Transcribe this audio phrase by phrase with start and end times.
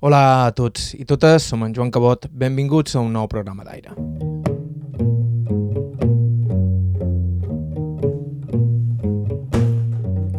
[0.00, 3.92] Hola a tots i totes, som en Joan Cabot, benvinguts a un nou programa d'aire.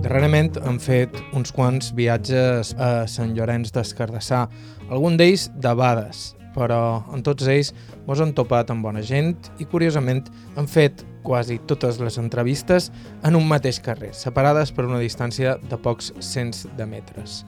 [0.01, 4.47] Darrerament hem fet uns quants viatges a Sant Llorenç d'Escardassà,
[4.89, 7.69] algun d'ells debades, però en tots ells
[8.09, 10.25] mos han topat amb bona gent i curiosament
[10.57, 12.89] han fet quasi totes les entrevistes
[13.21, 17.43] en un mateix carrer, separades per una distància de pocs cents de metres.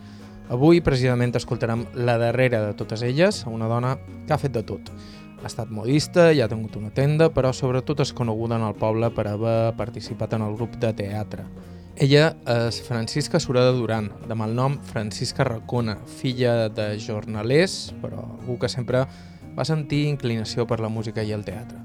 [0.52, 3.96] Avui, precisament, escoltarem la darrera de totes elles, una dona
[4.28, 4.92] que ha fet de tot.
[5.44, 9.10] Ha estat modista, i ha tingut una tenda, però sobretot és coneguda en el poble
[9.16, 11.48] per haver participat en el grup de teatre.
[11.96, 18.70] Ella és Francisca Sureda Duran, de malnom Francisca Racona, filla de jornalers, però algú que
[18.70, 19.04] sempre
[19.54, 21.78] va sentir inclinació per la música i el teatre.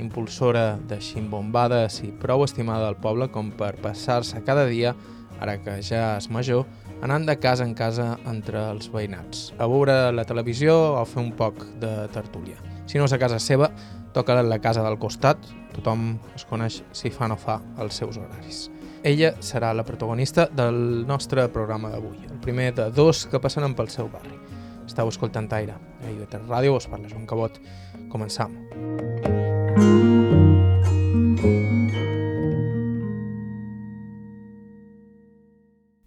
[0.00, 4.94] Impulsora de ximbombades i prou estimada del poble com per passar-se cada dia,
[5.40, 6.66] ara que ja és major,
[7.02, 11.32] anant de casa en casa entre els veïnats, a veure la televisió o fer un
[11.36, 12.60] poc de tertúlia.
[12.86, 13.70] Si no és a casa seva,
[14.12, 15.38] toca la casa del costat,
[15.74, 18.68] tothom es coneix si fa no fa els seus horaris.
[19.02, 23.88] Ella serà la protagonista del nostre programa d'avui, el primer de dos que passaran pel
[23.88, 24.36] seu barri.
[24.84, 27.62] Estau escoltant Aire, a IB3 Ràdio, us parla Joan Cabot.
[28.10, 28.58] Començam.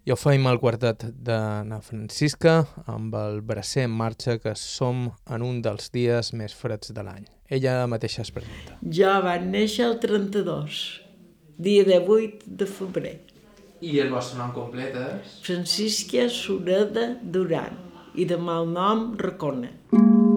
[0.04, 2.58] I ho feim al quartet de na Francisca
[2.92, 7.24] amb el bracer en marxa que som en un dels dies més freds de l'any.
[7.48, 8.76] Ella mateixa es presenta.
[8.98, 10.82] Jo vaig néixer el 32
[11.56, 13.14] dia de 8 de febrer.
[13.80, 15.38] I el vostre nom complet és?
[15.46, 17.80] Francisca Sureda Duran
[18.14, 19.72] i de mal nom Racona.
[19.96, 20.33] En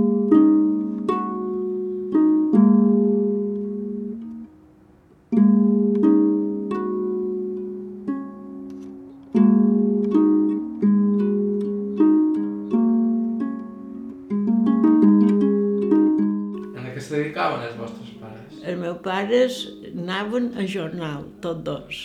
[19.08, 19.62] pares?
[19.94, 22.02] Anaven a jornal, tots dos.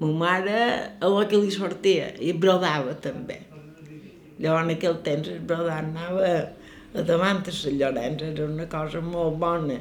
[0.00, 0.60] Ma mare
[1.00, 3.40] a la que li sortia i brodava també.
[4.38, 6.30] Llavors en aquell temps el brodar anava
[6.94, 9.78] a davant de Sant Llorenç, era una cosa molt bona.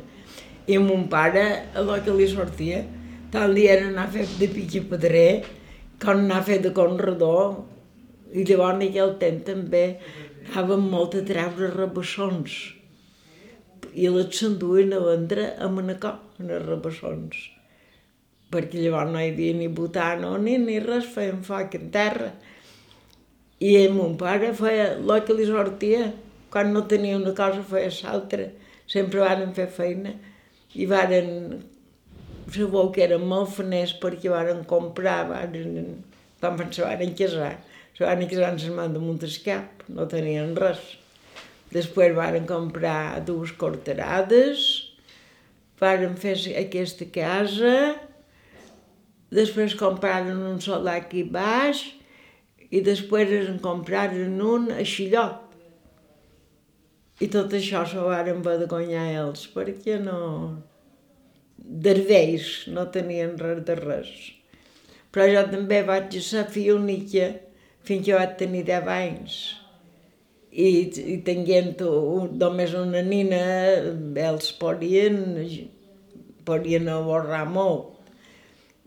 [0.67, 1.45] I mon pare
[1.75, 2.83] a la que li sortia,
[3.33, 5.43] tal dia era anar a fer de pitja pedrer,
[6.01, 7.59] com anar a fer de conredor,
[8.33, 9.83] i llavors en aquell temps també
[10.45, 12.61] anàvem molt a treure rebassons
[13.95, 17.43] i les s'enduen a vendre a Manacor, en els rebassons.
[18.53, 22.31] Perquè llavors no hi havia ni butano ni, ni res, feien foc en terra.
[23.63, 26.11] I mon pare feia el que li sortia,
[26.53, 28.49] quan no tenia una cosa feia l'altra.
[28.89, 30.15] Sempre varen fer feina
[30.75, 31.61] i varen...
[32.53, 36.03] Sabeu que eren molt faners perquè varen comprar, varen,
[36.41, 37.55] quan se varen casar,
[37.95, 40.83] se varen casar en les mans de Montescap, no tenien res.
[41.73, 44.65] Després varen comprar dues corterades,
[45.81, 47.77] varen fer aquesta casa,
[49.33, 51.81] després compraren un solar aquí baix
[52.69, 55.39] i després en compraren un a Xillot.
[57.21, 60.19] I tot això s'ho varen guanyar ells, perquè no...
[61.57, 64.13] d'hervells, no tenien res de res.
[65.13, 67.31] Però jo també vaig ser filla única
[67.87, 69.41] fins que vaig tenir 10 anys
[70.53, 70.67] i,
[71.13, 73.41] i tenint un, només una nina,
[74.21, 75.17] ells podien,
[76.45, 77.89] podien avorrar molt.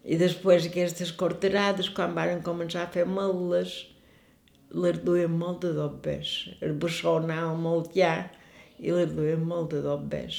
[0.06, 3.74] I després aquestes corterades, quan varen començar a fer mal·les,
[4.76, 6.36] les duien molt de dobbes.
[6.62, 8.14] El bessó anava molt ja
[8.78, 10.38] i les duien molt de dobbes.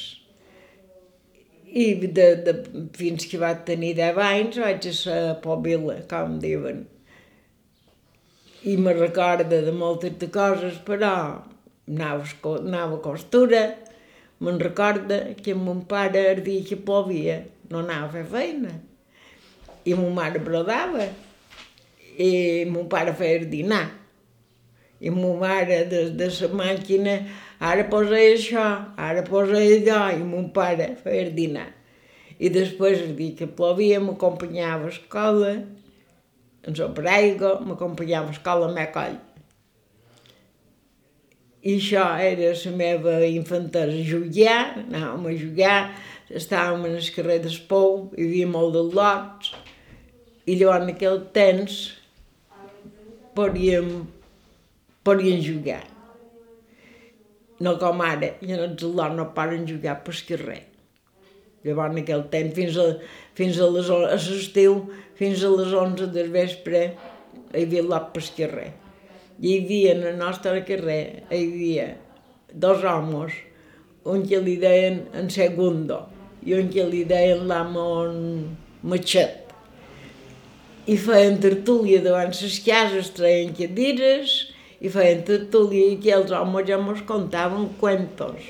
[1.68, 2.54] I de, de,
[2.96, 6.86] fins que va tenir 10 anys vaig a ser pobila, com diuen
[8.64, 11.44] e me recorda de moltes de coses, però
[11.88, 13.64] anava a costura,
[14.40, 18.76] me'n recorda que mon pare el dia que plovia no anava a fer feina
[19.88, 21.06] i mon mare brodava
[22.18, 23.86] i mon pare feia el dinar.
[25.00, 27.14] I o mare des de la màquina
[27.60, 28.66] ara posa això,
[28.98, 31.70] ara posa allò i mon pare feia el dinar.
[32.40, 35.54] I després el dia que plovia m'acompanyava a escola
[36.68, 39.18] en Sobraigo, m'acompanyava a escola a coll.
[41.68, 43.96] I això era la meva infantesa.
[44.08, 45.80] Jugar, anàvem a jugar,
[46.30, 49.54] estàvem en el carrer d'Espou, hi havia molt de lots,
[50.48, 51.80] i llavors en aquell temps
[53.36, 53.92] podíem,
[55.08, 55.84] podíem jugar.
[57.64, 60.62] No com ara, i en els lots no poden jugar pel carrer.
[61.66, 62.88] Llavors en aquell temps, fins a,
[63.36, 64.84] fins a l'estiu,
[65.18, 66.84] fins a les 11 del vespre,
[67.54, 68.74] hi havia lot pel carrer.
[69.40, 71.88] hi havia en el nostre carrer, hi havia
[72.54, 73.34] dos homes,
[74.04, 76.08] un que li deien en segundo
[76.42, 78.16] i un que li deien l'amon
[78.88, 79.44] Matxet.
[80.88, 84.38] I feien tertúlia davant les cases, treien cadires
[84.80, 88.42] i feien tertúlia i aquells homes ja mos contaven cuentos.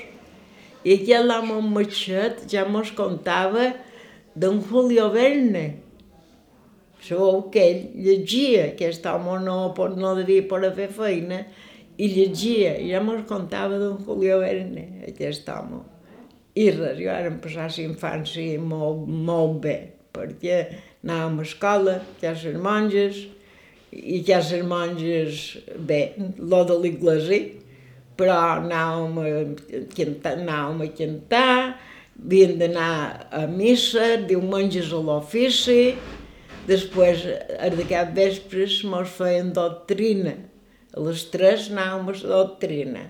[0.86, 3.74] I aquell home Matxet ja mos contava
[4.38, 5.66] d'en Julio Verne,
[7.03, 9.57] sabeu que ell llegia, aquest home no,
[9.97, 11.44] no devia poder fer feina,
[11.97, 15.81] i llegia, i ja mos contava d'en Julio Verne, aquest home.
[16.57, 19.77] I res, jo ara em passar la infància molt, molt bé,
[20.13, 20.59] perquè
[21.05, 23.23] anàvem a escola, que les monges,
[23.91, 25.44] i que les monges,
[25.89, 26.01] bé,
[26.38, 27.41] lo de l'iglesi,
[28.17, 29.27] però anàvem a,
[29.94, 31.57] cantar, anàvem a cantar,
[32.17, 32.94] havíem d'anar
[33.31, 35.95] a missa, diumenges a l'ofici,
[36.68, 37.24] després,
[37.78, 40.36] de cap vespres, mos feien doctrina,
[40.94, 43.06] a les tres anàvem a la doctrina.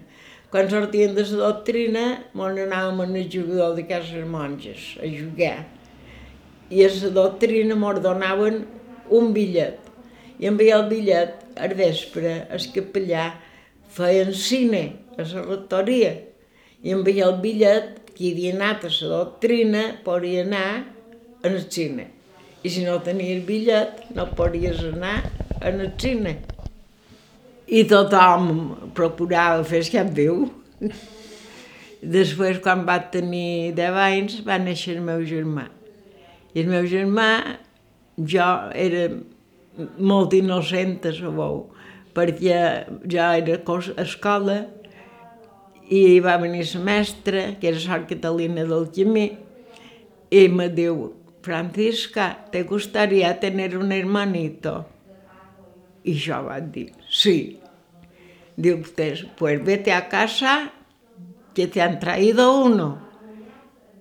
[0.51, 2.05] Quan sortíem de la doctrina,
[2.37, 5.65] mos anàvem a el jugador de cases monges, a jugar.
[6.69, 8.63] I a la doctrina mos donaven
[9.09, 9.79] un bitllet.
[10.39, 13.31] I amb el bitllet, al vespre, el capellà
[13.97, 14.83] feien cine
[15.17, 16.13] a la rectoria.
[16.83, 20.69] I amb el bitllet, qui havia anat a la doctrina, podia anar
[21.45, 22.16] al cine.
[22.65, 25.19] I si no tenies bitllet, no podies anar
[25.61, 26.37] al cine
[27.67, 30.45] i tothom procurava fer el cap Déu.
[31.97, 35.65] Després, quan va tenir 10 anys, va néixer el meu germà.
[36.53, 37.57] I el meu germà,
[38.17, 38.45] jo
[38.77, 39.09] era
[39.99, 41.65] molt innocent, sabeu,
[42.15, 42.61] perquè
[43.03, 44.57] jo era a escola
[45.89, 49.27] i va venir la mestra, que era Sor Catalina del Camí,
[50.31, 51.13] i me diu,
[51.47, 54.85] Francisca, ¿te gustaría tener un hermanito?
[56.03, 57.61] Y yo va dir, sí.
[58.57, 58.81] Digo,
[59.37, 60.73] pues, vete a casa
[61.53, 63.07] que te han traído uno.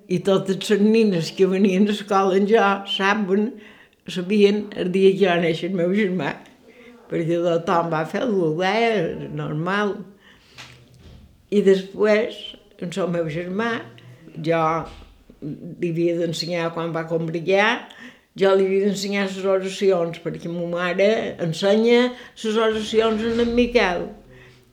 [0.08, 3.48] I totes les nines que venien a l'escola en jo saben,
[4.06, 6.32] sabien el dia que va néixer el meu germà,
[7.10, 8.36] perquè tothom va fer el
[8.70, 9.96] és normal.
[11.50, 12.38] I després,
[12.78, 13.72] en el meu germà,
[14.38, 14.62] jo
[15.42, 17.88] li havia d'ensenyar quan va conbrigar,
[18.36, 21.10] jo li havia d'ensenyar les oracions, perquè ma mare
[21.44, 24.08] ensenya les oracions en en Miquel.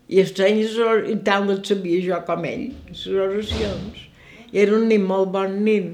[0.09, 4.07] I ensenya les i tant les sabia jo com ell, les oracions.
[4.51, 5.93] I era un nin molt bon nin.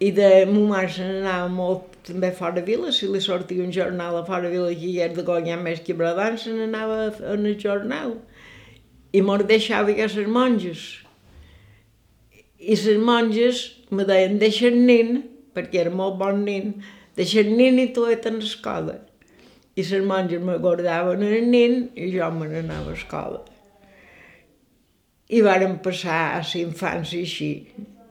[0.00, 3.72] I de ma mare se n'anava molt també fora de vila, si li sortia un
[3.74, 7.48] jornal a fora de vila que hi de guanyar més que Bradant, se n'anava en
[7.48, 8.14] el jornal.
[9.12, 10.84] I mos deixava que les monges.
[12.58, 15.18] I les monges me deien, deixa el nin,
[15.52, 16.72] perquè era molt bon nin,
[17.16, 18.96] deixa el nin i tu et a l'escola.
[19.76, 23.42] I les monges me guardaven el nin i jo me n'anava a escola.
[25.28, 27.50] I vàrem passar a la infància així.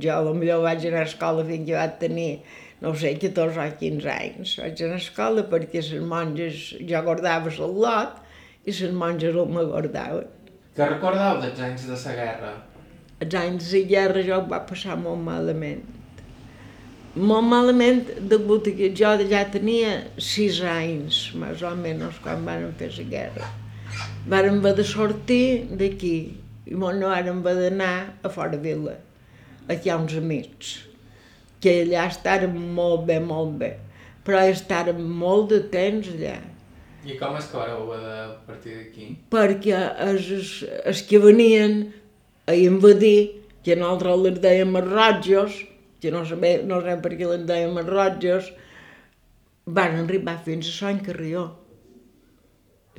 [0.04, 2.30] Jo potser vaig anar a escola fins que vaig tenir,
[2.84, 4.56] no sé, 14 o 15 anys.
[4.62, 8.22] Vaig anar a escola perquè les monges, jo guardava el lot
[8.66, 10.30] i les monges me guardaven.
[10.76, 12.56] Què recordeu dels anys de la guerra?
[13.24, 15.86] Els anys de guerra jo va passar molt malament
[17.16, 22.92] molt malament degut que jo ja tenia sis anys, més o menys, quan van fer
[22.98, 23.52] la guerra.
[24.28, 26.18] Vàrem haver de sortir d'aquí
[26.68, 28.98] i no vàrem haver d'anar a fora vila.
[29.70, 30.76] Aquí hi ha uns amics,
[31.62, 33.72] que allà estàrem molt bé, molt bé,
[34.26, 36.36] però estàrem molt de temps allà.
[37.06, 39.12] I com és que vareu haver de partir d'aquí?
[39.32, 39.80] Perquè
[40.10, 41.94] els, els que venien
[42.46, 45.58] a invadir, que nosaltres les dèiem els rojos,
[46.02, 48.52] que no sabem, no sabem per què les dèiem els rojos,
[49.66, 51.48] van arribar fins a Sant Carrió.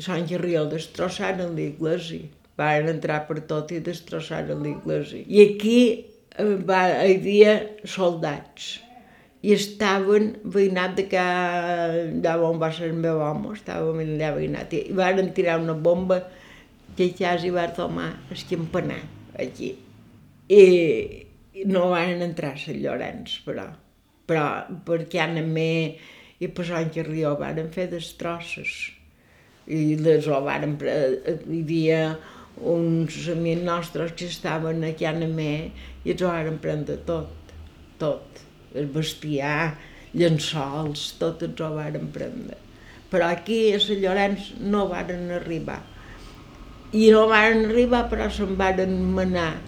[0.03, 2.27] Sant Carrió destrossaren l'església.
[2.59, 5.23] Van entrar per tot i destrossaren l'església.
[5.23, 8.73] I aquí eh, va, hi havia soldats
[9.47, 14.73] i estaven veïnat de que allà on va ser el meu home, estàvem allà veïnat,
[14.75, 16.25] i van tirar una bomba
[16.97, 19.05] que quasi va tomar el campanar
[19.43, 19.73] aquí.
[20.49, 20.63] I,
[21.65, 23.67] no van entrar a Sant Llorenç, però,
[24.29, 24.47] però
[24.87, 25.73] perquè Anna Mé
[26.43, 28.77] i per Sant Carrió van fer destrosses.
[29.67, 32.01] I les ho van, hi havia
[32.57, 35.73] uns amics nostres que estaven aquí a Mé
[36.05, 37.53] i ens ho van prendre tot,
[37.99, 38.45] tot.
[38.77, 39.77] El bestiar,
[40.13, 42.61] llençols, tot ens ho van prendre.
[43.11, 45.81] Però aquí a Sant Llorenç no varen arribar.
[46.97, 49.59] I no varen arribar, però se'n varen manar.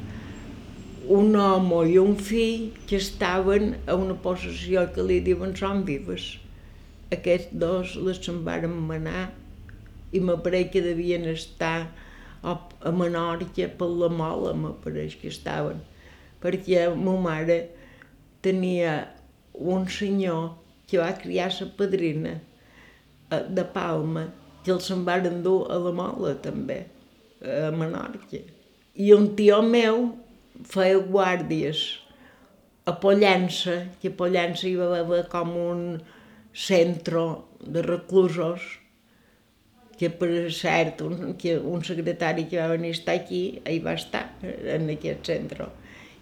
[1.16, 6.30] Un home i un fill que estaven a una possessió que li diuen són vives.
[7.12, 9.26] Aquests dos les se'n varen manar
[10.12, 11.90] i m'apareix que devien estar
[12.40, 12.56] a,
[13.02, 15.84] Menorca per la Mola, m'apareix que estaven,
[16.40, 17.60] perquè ma mare
[18.44, 18.98] tenia
[19.76, 20.54] un senyor
[20.88, 24.30] que va criar sa padrina eh, de Palma,
[24.64, 26.86] que els se'n van endur a la Mola també,
[27.42, 28.42] a Menorca.
[28.98, 30.04] I un tio meu
[30.66, 31.84] feia guàrdies
[32.88, 35.82] a Pollença, que a Pollença hi va haver com un
[36.56, 37.24] centre
[37.60, 38.64] de reclusos,
[39.98, 43.96] que per cert, un, que un secretari que va venir a estar aquí, hi va
[43.98, 45.68] estar, en aquest centre.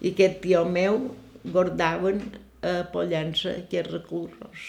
[0.01, 0.99] I aquest tio meu
[1.45, 2.23] guardaven
[2.65, 4.67] a Pollença aquests reclusos.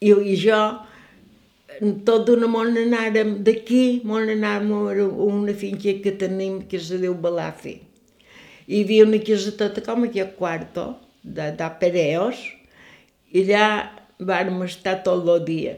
[0.00, 0.60] I, i jo,
[2.04, 7.14] tot d'una món anàrem d'aquí, món anàrem a una finca que tenim que se diu
[7.14, 7.76] Balafi.
[8.70, 10.90] Hi havia una caseteta com aquest quarto,
[11.22, 12.40] de, de Pereos,
[13.30, 13.68] i allà
[14.18, 15.76] vàrem estar tot el dia.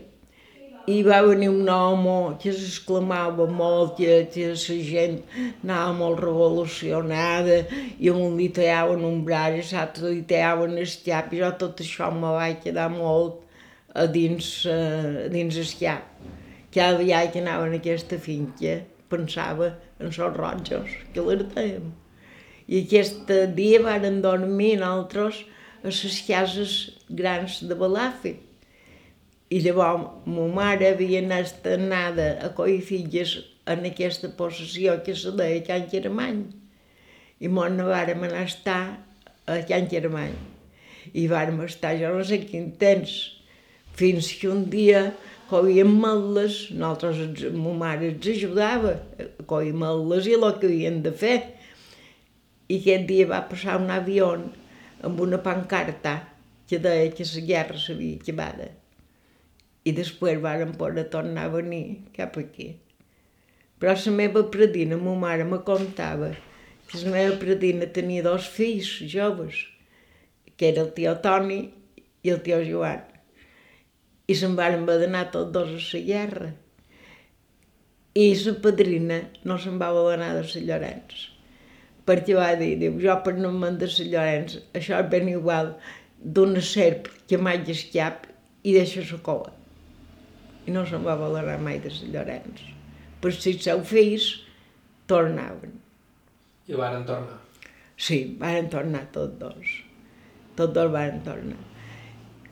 [0.91, 5.21] I va venir un home que s'exclamava molt, que, que la gent
[5.63, 7.61] anava molt revolucionada,
[8.03, 11.85] i un li tallaven un braç, i l'altre li tallaven el cap, i jo tot
[11.85, 13.39] això em va quedar molt
[13.95, 16.09] a dins, a dins cap.
[16.73, 18.81] Cada dia que anava en aquesta finca
[19.13, 21.91] pensava en els rojos, que les.
[22.69, 25.43] I aquest dia varen dormir nosaltres
[25.83, 26.79] a les cases
[27.11, 28.39] grans de Balàfia
[29.53, 33.35] i llavors, ma mare havia anat anada a coi filles
[33.69, 36.41] en aquesta possessió que se deia Can Caramany.
[37.45, 38.81] I mon vàrem anar a estar
[39.45, 40.39] a Can Caramany.
[41.13, 43.13] I vàrem estar jo no sé quin temps,
[43.99, 45.13] fins que un dia
[45.51, 51.13] coïem mal·les, nosaltres, ma mare ens ajudava a coir mal·les i el que havien de
[51.25, 51.39] fer.
[52.73, 54.33] I aquest dia va passar un avió
[55.05, 56.15] amb una pancarta
[56.69, 58.71] que deia que la guerra s'havia acabada
[59.85, 61.85] i després varen poder tornar a venir
[62.17, 62.71] cap aquí.
[63.83, 66.31] Però la meva predina, ma mare me contava
[66.89, 69.65] que la meva predina tenia dos fills joves,
[70.57, 71.63] que era el tio Toni
[72.23, 73.12] i el tio Joan.
[74.33, 76.51] I se'n van d'anar tots dos a la guerra.
[78.17, 81.29] I la padrina no se'n va anar de la Llorenç.
[82.09, 85.75] Perquè va dir, diu, jo per no me'n de la Llorenç, això és ben igual
[86.23, 88.27] d'una serp que mai es cap
[88.63, 89.53] i deixa la cola
[90.67, 92.63] i no se'n va valorar mai de Llorenç.
[93.23, 94.27] Per si els seus fills
[95.11, 95.75] tornaven.
[96.71, 97.39] I varen tornar?
[97.99, 99.75] Sí, varen tornar tots dos.
[100.59, 101.59] Tots dos varen tornar.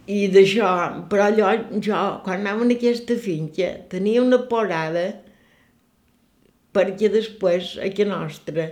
[0.07, 5.05] I d'això, però allò, jo, quan anava en aquesta finca, tenia una porada
[6.75, 8.69] perquè després, aquí nostra,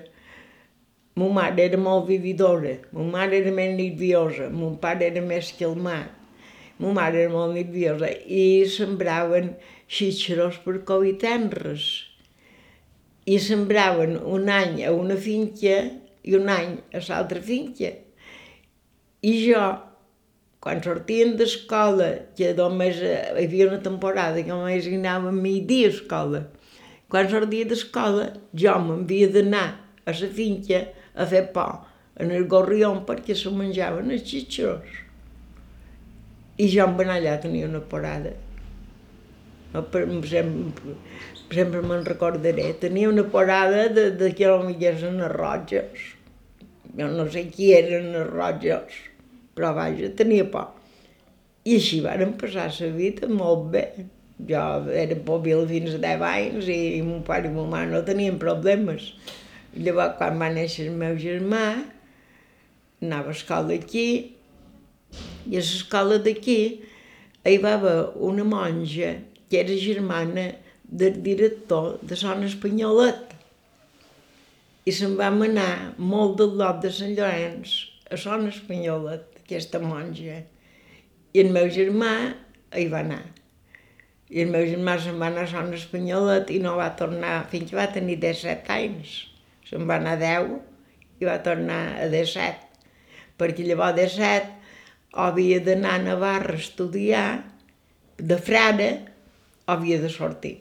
[1.19, 6.15] ma mare era molt vividora, ma mare era més nerviosa, mon pare era més calmat,
[6.79, 9.49] Ma mare era molt nerviosa i sembraven
[9.91, 11.87] xitxeros per covitenres.
[13.27, 15.81] I sembraven un any a una finca
[16.23, 17.91] i un any a l'altra finca.
[19.27, 19.65] I jo,
[20.69, 25.87] quan sortien d'escola, que només hi havia una temporada que només hi anava mig dia
[25.89, 26.43] a escola,
[27.09, 29.63] quan sortia d'escola jo m'havia d'anar
[30.05, 30.83] a la finca
[31.17, 31.73] a fer por
[32.21, 35.01] en el gorrión perquè se menjaven els xitxeros.
[36.61, 38.37] I jo em va anar allà, tenia una parada.
[39.73, 40.53] Sempre
[41.49, 42.75] sempre me'n recordaré.
[42.85, 46.09] Tenia una parada de, de quilòmetres en els roges.
[46.99, 49.05] Jo no sé qui eren els roges,
[49.59, 50.71] però vaja, tenia por.
[51.67, 53.85] I així varen passar la vida molt bé.
[54.49, 54.63] Jo
[54.95, 58.39] era pobil fins a 10 anys i, i mon pare i mon mare no tenien
[58.39, 59.11] problemes.
[59.75, 61.65] Llavors, quan va néixer el meu germà,
[63.03, 64.09] anava a escola aquí,
[65.49, 66.61] i a l'escola d'aquí
[67.49, 67.99] hi va haver
[68.31, 69.17] una monja
[69.51, 70.49] que era germana
[70.85, 73.35] del director de Son Espanyolet.
[74.89, 77.77] I se'n vam anar molt del lot de Sant Llorenç
[78.11, 80.43] a Son Espanyolet, aquesta monja.
[81.33, 82.13] I el meu germà
[82.77, 83.25] hi va anar.
[84.29, 87.73] I el meu germà se'n va anar a Son Espanyolet i no va tornar fins
[87.73, 89.15] que va tenir 17 anys.
[89.65, 92.85] Se'n va anar a 10 i va tornar a 17.
[93.41, 94.57] Perquè llavors 17
[95.25, 97.29] havia d'anar a Navarra a estudiar,
[98.19, 98.89] de frare,
[99.67, 100.59] havia de sortir.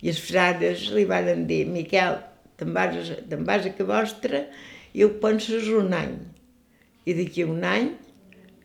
[0.00, 2.16] I els frares li van dir, Miquel,
[2.60, 4.46] te'n vas, te vas a que vostra
[4.94, 6.16] i ho penses un any.
[7.04, 7.90] I d'aquí un any,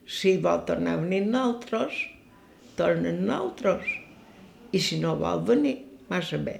[0.07, 1.97] si vol tornar a venir nosaltres,
[2.79, 3.85] tornen nosaltres.
[4.71, 5.75] I si no vol venir,
[6.09, 6.59] massa bé.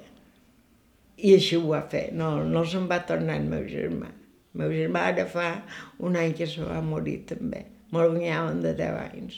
[1.19, 4.11] I així ho va fer, no, no se'n va tornar el meu germà.
[4.53, 5.49] El meu germà ara fa
[6.05, 9.37] un any que se va morir també m'orgulhaven de 10 anys.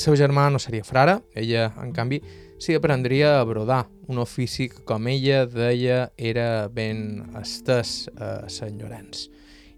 [0.00, 2.22] El seu germà no seria frare, ella, en canvi,
[2.56, 8.48] sí que aprendria a brodar, un ofici que, com ella deia, era ben estès a
[8.48, 9.26] Sant Llorenç.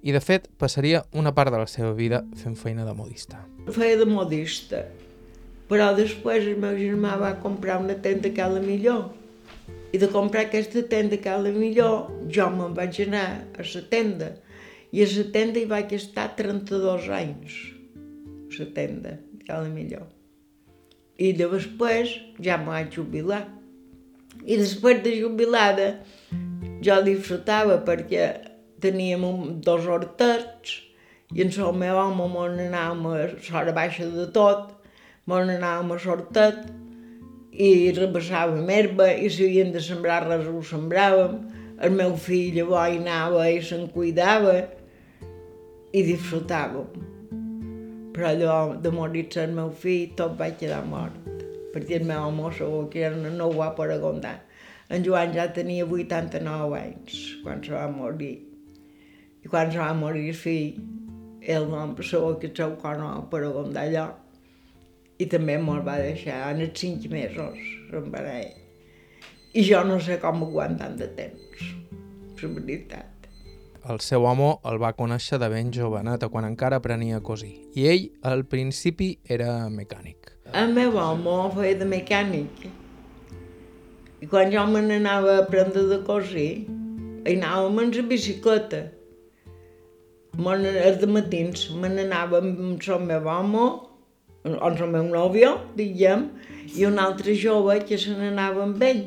[0.07, 3.41] I, de fet, passaria una part de la seva vida fent feina de modista.
[3.67, 4.85] Feia de modista,
[5.67, 9.09] però després el meu germà va comprar una tenda que la millor.
[9.91, 13.26] I de comprar aquesta tenda que la millor, jo me'n vaig anar
[13.59, 14.31] a la tenda.
[14.95, 17.59] I a la tenda hi vaig estar 32 anys.
[18.55, 20.06] La tenda, que la millor.
[21.18, 23.44] I després ja m'ho vaig jubilar.
[24.42, 25.88] I després de jubilada
[26.82, 28.30] jo disfrutava perquè
[28.82, 30.80] teníem un, dos hortets
[31.32, 34.72] i en el meu home m'on anàvem a baixa de tot,
[35.26, 36.64] m'on anàvem a l'hortet
[37.52, 41.38] i rebassàvem herba i si havíem de sembrar res ho sembràvem.
[41.82, 44.58] El meu fill llavors anava i se'n cuidava
[45.92, 47.12] i disfrutàvem.
[48.12, 51.16] Però allò de morir-se el meu fill tot va quedar mort,
[51.73, 54.38] perquè el meu segur que era no ho va per agontar.
[54.92, 58.35] En Joan ja tenia 89 anys quan se va morir.
[59.42, 60.83] I quan se va morir el fill,
[61.57, 64.04] el nom segur que seu cor no per agontar allò.
[65.19, 67.57] I també me'l va deixar en els cinc mesos,
[67.92, 68.42] va anar.
[69.52, 71.64] I jo no sé com aguantant de temps,
[72.42, 73.12] la veritat.
[73.90, 77.50] El seu home el va conèixer de ben joveneta, quan encara aprenia a cosir.
[77.74, 80.30] I ell, al principi, era mecànic.
[80.54, 82.68] El meu home feia de mecànic.
[84.22, 86.62] I quan jo me n'anava a aprendre de cosir,
[87.26, 88.84] anàvem la bicicleta.
[90.38, 93.64] Els de matins me n'anava amb el meu home,
[94.44, 96.28] amb el meu nòvio, diguem,
[96.78, 99.02] i un altre jove que se n'anava amb ell.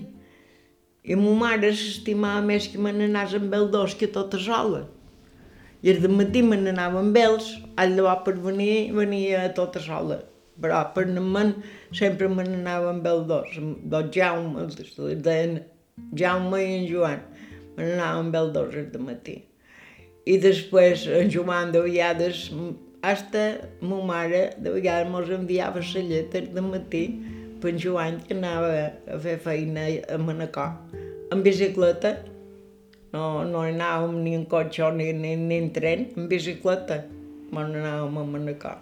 [1.05, 4.79] I ma mare s'estimava més que me n'anés amb el dos que tota sola.
[5.85, 10.17] I el matí me n'anava amb ells, al llavors per venir, venia tota sola.
[10.61, 11.53] Però per ment
[11.93, 13.53] sempre me n'anava amb el dos,
[13.93, 15.59] dos Jaume, els deien
[16.17, 17.21] Jaume i en Joan.
[17.77, 19.37] Me n'anava amb el dos el matí.
[20.25, 22.47] I després en Joan de vegades,
[23.05, 23.47] hasta
[23.85, 27.07] ma mare de vegades mos enviava la llet el matí
[27.61, 28.71] per en Joan que anava
[29.05, 32.17] a fer feina a Manacor en bicicleta.
[33.13, 37.03] No, no anàvem ni en cotxe ni, ni, ni en tren, en bicicleta.
[37.51, 38.81] Me n'anàvem a Manacor.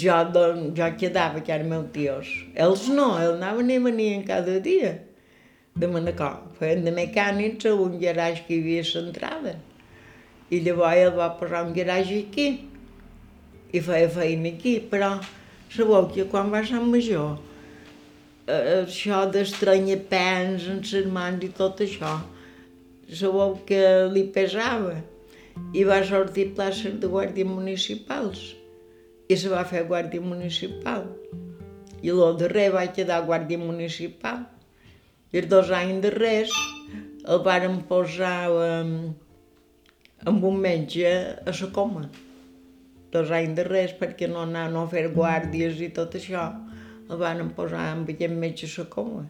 [0.00, 2.28] Jo, doncs, jo quedava, que eren meus tios.
[2.54, 4.92] Ells no, ells anaven i venien cada dia
[5.76, 6.42] de Manacor.
[6.60, 9.56] Feien de mecànics a un garatge que hi havia a l'entrada.
[10.50, 12.48] I llavors ell va posar un garatge aquí
[13.72, 15.16] i feia feina aquí, però
[15.72, 17.34] sabeu que quan va ser major
[18.46, 22.12] això d'estranyar pens en les mans i tot això,
[23.10, 24.94] sabeu que li pesava.
[25.74, 28.54] I va sortir places de guàrdia municipals.
[29.28, 31.08] I se va fer guàrdia municipal.
[32.02, 34.44] I el darrer va quedar guàrdia municipal.
[35.32, 36.52] I els dos anys darrers
[37.26, 38.92] el varen posar um,
[40.24, 41.08] amb un metge
[41.42, 42.06] a la coma.
[43.10, 46.46] Dos anys darrers perquè no anava no a fer guàrdies i tot això
[47.06, 49.24] el van posar amb metge a la coma.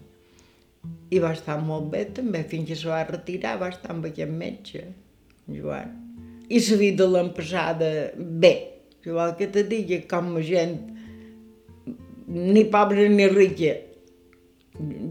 [1.10, 4.30] I va estar molt bé també, fins que se va retirar va estar amb aquest
[4.30, 4.84] metge,
[5.46, 5.94] Joan.
[6.48, 8.54] I la vida l'han passada bé.
[9.06, 10.78] Vol que te digui com gent,
[12.26, 13.74] ni pobra ni rica,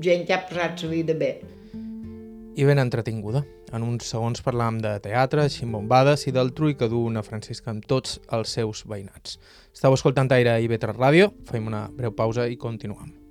[0.03, 1.35] gent que ha passat la vida bé.
[2.55, 3.43] I ben entretinguda.
[3.75, 8.55] En uns segons parlàvem de teatre, ximbombades i del truicadú una Francisca amb tots els
[8.55, 9.35] seus veïnats.
[9.75, 13.24] Estau escoltant Aire i Vetres Ràdio, fem una breu pausa i continuem.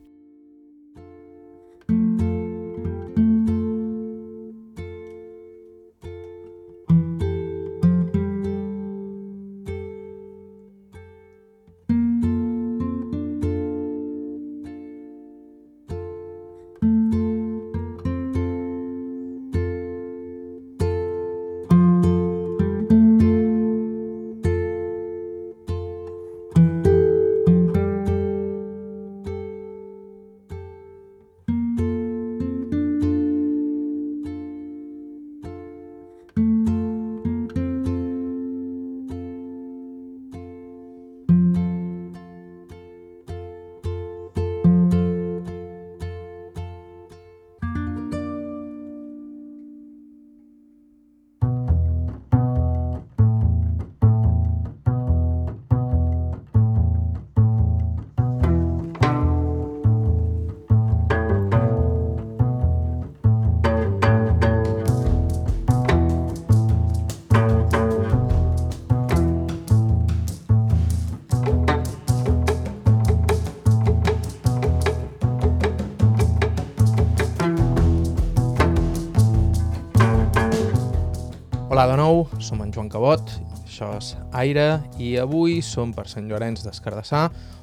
[82.05, 83.31] Nou, som en Joan Cabot,
[83.65, 87.23] això és Aire, i avui som per Sant Llorenç d'Escardassà,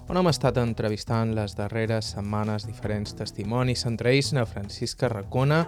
[0.10, 5.60] on hem estat entrevistant les darreres setmanes diferents testimonis, entre ells na Francisca Racona,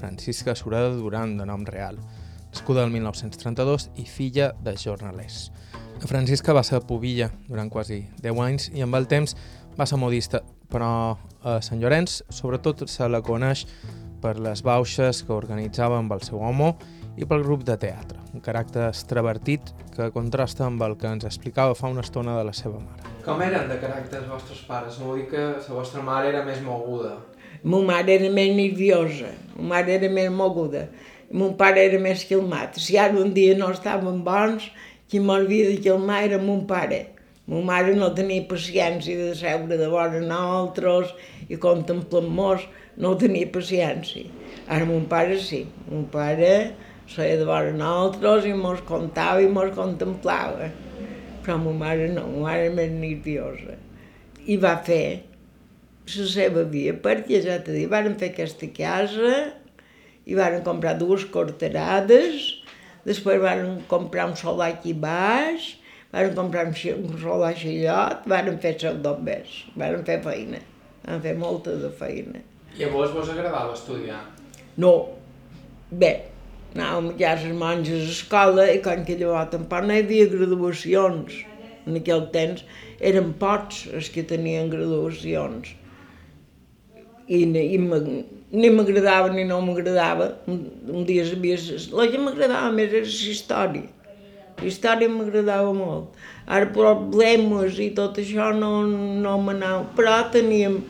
[0.00, 2.00] Francisca Surada Duran, de nom real,
[2.48, 5.52] nascuda el 1932 i filla de jornalers.
[6.00, 9.36] La Francisca va ser pubilla durant quasi 10 anys i amb el temps
[9.78, 10.90] va ser modista, però
[11.46, 13.68] a Sant Llorenç sobretot se la coneix
[14.18, 16.74] per les bauxes que organitzava amb el seu home
[17.18, 21.74] i pel grup de teatre, un caràcter extravertit que contrasta amb el que ens explicava
[21.74, 23.10] fa una estona de la seva mare.
[23.24, 25.00] Com eren de caràcter els vostres pares?
[25.00, 27.16] No vull que la vostra mare era més moguda.
[27.66, 30.86] Ma mare era més nerviosa, ma mare era més moguda,
[31.34, 32.78] mon pare era més calmat.
[32.78, 34.70] Si ara un dia no estàvem bons,
[35.10, 37.08] qui m'havia de calmar era mon pare.
[37.48, 41.16] Ma mare no tenia paciència de seure de vora nosaltres
[41.48, 42.68] i contemplar-nos,
[43.02, 44.28] no tenia paciència.
[44.68, 46.52] Ara mon pare sí, mon pare
[47.16, 50.68] de vora nosaltres i mos contava i mos contemplava.
[51.44, 53.78] Però ma mare no, ma mare més nerviosa.
[54.44, 55.24] I va fer
[56.16, 59.32] la seva via, perquè ja t'he dit, varen fer aquesta casa
[60.28, 62.54] i varen comprar dues corterades,
[63.04, 65.74] després varen comprar un solar aquí baix,
[66.12, 70.60] varen comprar un solar xillot, varen fer els bombers, varen fer feina,
[71.04, 72.44] van fer molta de feina.
[72.78, 74.20] I a vos vos agradava estudiar?
[74.78, 74.92] No,
[75.90, 76.12] bé,
[76.74, 81.42] anàvem ja les monges a escola i quan que llavors tampoc no hi havia graduacions.
[81.88, 82.64] En aquell temps
[83.00, 85.74] eren pocs els que tenien graduacions.
[87.28, 87.78] I, i
[88.50, 90.32] ni m'agradava ni no m'agradava.
[90.48, 91.56] Un, un dia sabia...
[91.92, 93.88] La que m'agradava més era la història.
[94.58, 96.16] La història m'agradava molt.
[96.48, 98.72] Ara problemes i tot això no,
[99.24, 99.84] no m'anava.
[99.96, 100.80] Però teníem,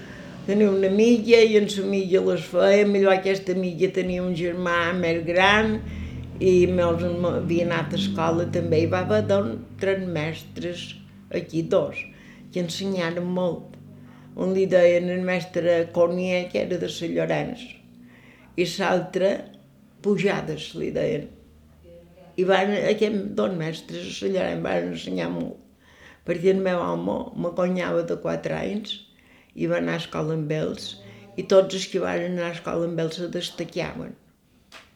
[0.48, 4.76] tenia una amiga i en la amiga les fèiem, i aquesta amiga tenia un germà
[4.96, 5.74] més gran
[6.40, 10.84] i meus havia anat a escola també, i va haver doncs, tres mestres,
[11.37, 11.98] aquí dos,
[12.54, 13.74] que ensenyaren molt.
[14.40, 17.66] Un li deien el mestre Cornier, que era de Sant Llorenç,
[18.56, 19.32] i l'altre
[20.00, 21.26] Pujades, li deien.
[22.38, 25.61] I van, aquests dos mestres a Sant Llorenç van ensenyar molt,
[26.24, 28.96] perquè el meu home m'aconyava de quatre anys,
[29.59, 30.94] i va anar a escola amb ells
[31.38, 34.14] i tots els que van anar a escola amb ells se destacaven.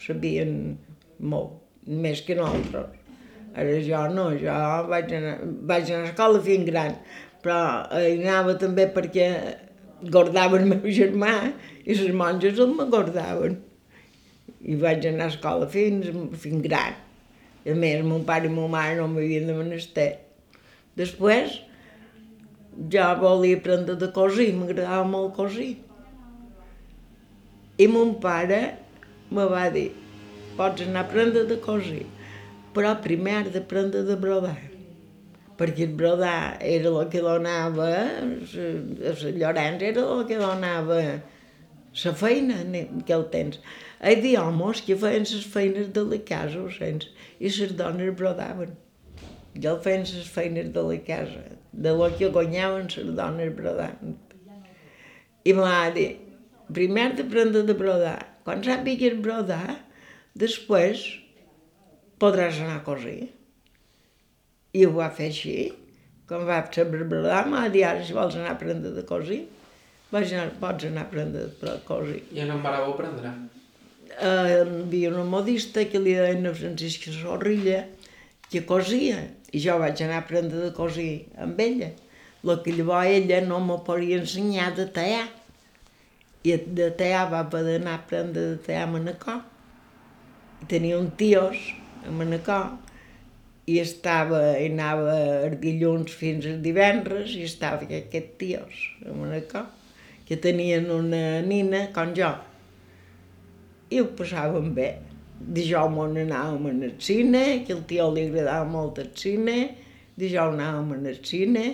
[0.02, 0.54] Sabien
[1.34, 2.98] molt, més que nosaltres.
[3.52, 4.54] Ara jo no, jo
[4.88, 5.36] vaig anar,
[5.70, 6.96] vaig anar a escola fins gran,
[7.44, 7.58] però
[7.98, 9.28] hi anava també perquè
[10.10, 11.34] guardava el meu germà
[11.84, 13.58] i les monges el m'aguardaven.
[14.62, 16.10] I vaig anar a escola fins,
[16.42, 16.98] fins gran.
[17.62, 20.08] A més, mon pare i mon mare no m'havien de menester.
[20.98, 21.60] Després,
[22.92, 25.76] ja volia aprendre de cosir, m'agradava molt cosir.
[27.78, 28.60] I mon pare
[29.32, 29.90] me va dir,
[30.56, 32.04] pots anar a aprendre de cosir,
[32.74, 34.58] però primer has d'aprendre de brodar,
[35.58, 41.00] perquè el brodar era el que donava, a Llorenç era el que donava
[42.04, 43.60] la feina en aquell temps.
[44.02, 46.64] Hi havia homes que feien les feines de la casa,
[47.38, 48.76] i les dones brodaven.
[49.62, 54.16] Jo feien les feines de la casa, de lo que guanyaven les dones brodant.
[55.44, 56.20] I m'ha dit,
[56.72, 58.18] primer d'aprendre de brodar.
[58.46, 59.78] Quan sàpigues brodar,
[60.38, 61.02] després
[62.22, 63.30] podràs anar a cosir.
[64.72, 65.56] I ho va fer així.
[66.28, 69.42] Quan va saber brodar, m'ha dit, ara si vols anar a aprendre de cosir,
[70.12, 72.22] vaig anar, pots anar a aprendre de cosir.
[72.30, 73.34] I on en vareu aprendre?
[74.12, 77.86] Uh, hi havia una modista que li deien a Francisca Sorrilla
[78.52, 81.90] que cosia i jo vaig anar a aprendre de cosir amb ella.
[82.42, 85.26] El que llavors ella no me podia ensenyar de tallar.
[86.42, 89.42] I de tallar va poder anar a aprendre de tallar a Manacor.
[90.62, 91.60] I tenia un tios
[92.06, 92.72] a Manacor
[93.70, 99.68] i estava, i anava els dilluns fins al divendres i estava aquest tios a Manacor,
[100.26, 102.32] que tenien una nina com jo.
[103.92, 104.90] I ho passàvem bé
[105.48, 109.56] dijous anàvem al cine, que al tio li agradava molt el cine,
[110.18, 111.64] dijous anàvem al cine,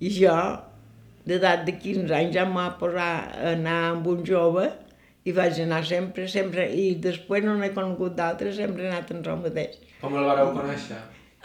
[0.00, 0.36] i jo,
[1.28, 4.68] d'edat de 15 anys, ja em va posar a anar amb un jove
[5.24, 9.20] i vaig anar sempre, sempre, i després no n'he conegut d'altres, sempre he anat en
[9.24, 9.76] el mateix.
[10.00, 11.00] Com el vareu conèixer?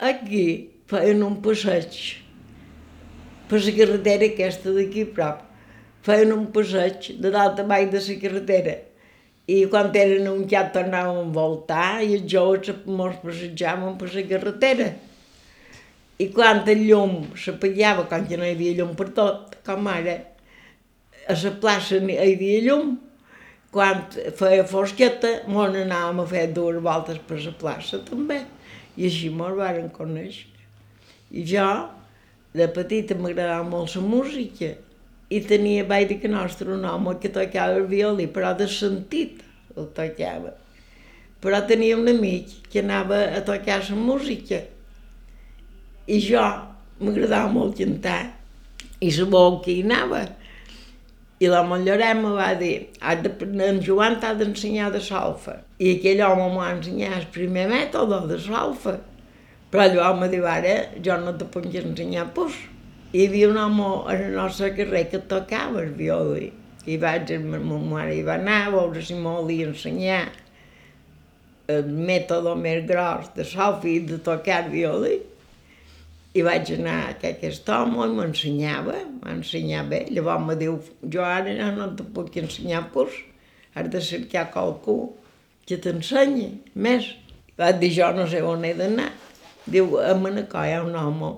[0.09, 0.45] Aquí
[0.89, 1.99] feien un passeig
[3.49, 5.43] per la carretera aquesta d'aquí prop.
[6.05, 8.75] Feien un passeig de dalt a baix de la carretera
[9.47, 14.23] i quan eren un ja tornàvem a voltar i els joves mos passejàvem per la
[14.29, 14.87] carretera.
[16.17, 20.15] I quan el llum s'apagava, quan ja no hi havia llum per tot, com ara,
[21.27, 22.95] a la plaça hi havia llum,
[23.75, 24.05] quan
[24.39, 28.39] feia fosqueta, mos anàvem a fer dues voltes per la plaça també,
[28.95, 30.47] i així mos varen conèixer.
[31.35, 31.67] I jo,
[32.55, 34.71] de petita, m'agradava molt la música,
[35.35, 39.41] i tenia, dir que nostre un home que tocava el violí, però de sentit
[39.75, 40.53] el tocava.
[41.43, 44.61] Però tenia un amic que anava a tocar la música,
[46.07, 46.41] i jo
[47.01, 48.21] m'agradava molt cantar,
[49.01, 50.23] i sabeu que hi anava.
[51.43, 53.31] I la Mollorem me va dir, de,
[53.65, 55.57] en Joan t'ha d'ensenyar de solfa.
[55.83, 58.95] I aquell home m'ha ensenyat el primer mètode de solfa.
[59.73, 62.55] Però allò me diu, ara jo no te puc ensenyar pues.
[63.15, 66.49] Hi havia un home a la nostra carrer que tocava el violí.
[66.83, 70.17] I vaig, ma mare hi va anar a veure si m'ho volia ensenyar
[71.71, 75.13] el mètode més gros de solfa i de tocar el violí.
[76.35, 80.03] I vaig anar a aquest home i m'ensenyava, m'ensenyava bé.
[80.11, 80.75] Llavors me diu,
[81.07, 83.15] jo ara no te puc ensenyar pues,
[83.79, 85.13] has de cercar qualcú
[85.63, 87.13] que t'ensenyi més.
[87.55, 89.13] Vaig dir, jo no sé on he d'anar.
[89.63, 91.37] Diu, a Manacor hi ha un home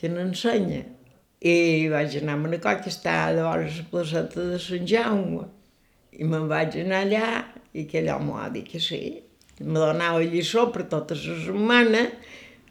[0.00, 0.86] que n'ensenya.
[1.38, 5.44] I vaig anar a Manacor, que està a vora la placeta de Sant Jaume.
[6.18, 7.28] I me'n vaig anar allà
[7.70, 9.20] i aquell home va dir que sí.
[9.60, 12.02] Me donava lliçó per tota la setmana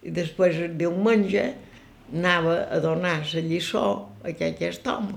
[0.04, 1.46] i després el diumenge
[2.12, 3.86] anava a donar la lliçó
[4.24, 5.16] a aquest home.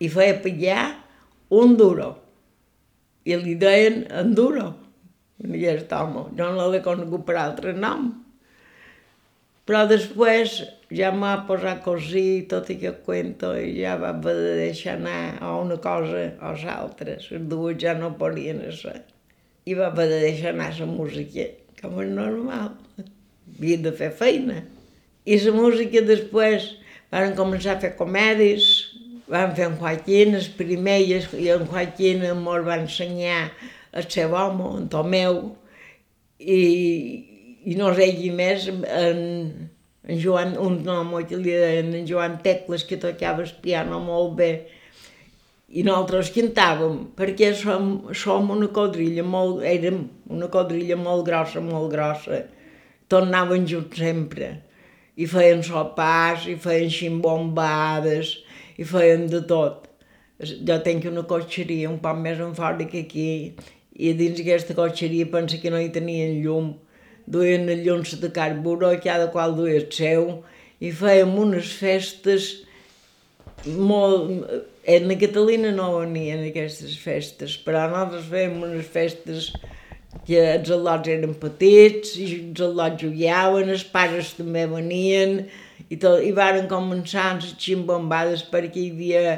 [0.00, 0.84] I feia pillar
[1.48, 2.12] un duro.
[3.24, 4.68] I li deien en duro,
[5.40, 6.28] a aquest home.
[6.36, 8.10] Jo no l'he conegut per altre nom.
[9.64, 10.60] Però després
[10.90, 15.36] ja m'ha posat a cosir tot aquest cuento i ja va haver de deixar anar
[15.44, 17.18] a una cosa o l'altra.
[17.30, 19.02] Les dues ja no podien ser.
[19.68, 21.44] I va haver de deixar anar la música,
[21.82, 22.72] com és normal.
[23.58, 24.62] Havia de fer feina.
[25.28, 26.76] I la música després
[27.12, 28.68] van començar a fer comèdies,
[29.28, 33.50] van fer en Joaquín, els primers, i en Joaquín ens va ensenyar
[33.92, 35.40] el seu home, en Tomeu,
[36.38, 36.60] i,
[37.68, 39.67] i no sé qui més, en,
[40.08, 44.36] en Joan, un home que li deien en Joan Tecles, que tocava el piano molt
[44.38, 44.52] bé,
[45.68, 51.92] i nosaltres cantàvem, perquè som, som una quadrilla molt, érem una quadrilla molt grossa, molt
[51.92, 52.40] grossa,
[53.12, 54.54] tornaven junts sempre,
[55.20, 58.38] i feien sopars, i feien ximbombades,
[58.80, 59.84] i feien de tot.
[60.40, 63.30] Jo tinc una cotxeria un poc més en fora que aquí,
[63.92, 66.76] i dins aquesta cotxeria pensa que no hi tenien llum.
[67.28, 70.30] Duien el llum de carburó, cada qual duia el seu,
[70.80, 72.50] i fèiem unes festes
[73.66, 74.32] molt...
[74.88, 79.50] En Catalina no venien aquestes festes, però nosaltres fèiem unes festes
[80.24, 85.42] que els al·lots eren petits, i els al·lots jugaven, els pares també venien,
[85.88, 89.36] i, tot, i varen començar amb les ximbombades perquè hi havia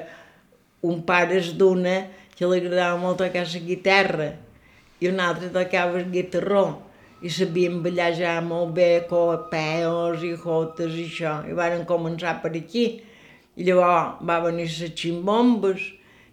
[0.87, 1.97] un pare d'una
[2.37, 4.31] que li agradava molt tocar la guitarra
[5.01, 6.65] i un altre tocava el guitarró
[7.23, 12.55] i sabien ballar ja molt bé copeos i jotes i això i varen començar per
[12.57, 12.87] aquí
[13.57, 15.83] i llavors va venir les ximbombes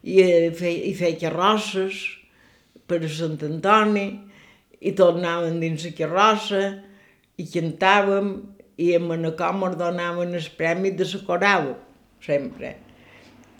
[0.03, 0.21] i
[0.55, 2.03] feia, i feia carrosses
[2.87, 4.07] per a Sant Antoni
[4.79, 6.63] i tornàvem dins la carrossa
[7.37, 8.31] i cantàvem
[8.77, 11.71] i a Manacor ens donaven el premi de la coral,
[12.21, 12.75] sempre.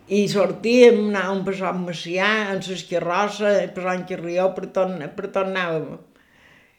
[0.08, 5.32] I sortíem, anàvem per Sant Macià, en les carrosses, per Sant Carrió, per, torn per
[5.36, 5.98] tornàvem.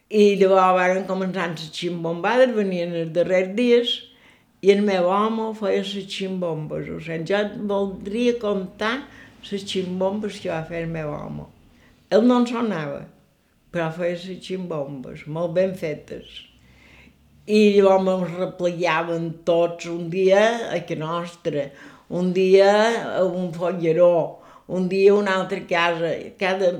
[0.09, 3.91] I llavors van començar les ximbombades, venien els darrers dies,
[4.65, 6.89] i el meu home feia les ximbombes.
[6.89, 8.95] O sigui, jo voldria contar
[9.51, 11.45] les ximbombes que va fer el meu home.
[12.09, 13.03] Ell no en sonava,
[13.71, 16.41] però feia les ximbombes, molt ben fetes.
[17.45, 21.69] I llavors ens replegaven tots un dia a que nostra,
[22.09, 22.73] un dia
[23.19, 24.41] a un folleró,
[24.73, 26.73] un dia a una altra casa, cada,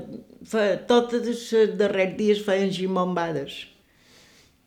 [0.45, 3.65] fe, tots els darrers dies feien ximbombades,